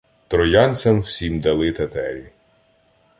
[0.27, 2.25] Троянцям всім дали тетері